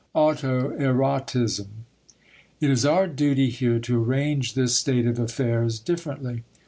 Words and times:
*Autoerotism.* 0.15 1.67
It 2.59 2.71
is 2.71 2.87
our 2.87 3.05
duty 3.05 3.51
here 3.51 3.77
to 3.81 4.01
arrange 4.03 4.55
this 4.55 4.73
state 4.73 5.05
of 5.05 5.19
affairs 5.19 5.77
differently. 5.77 6.41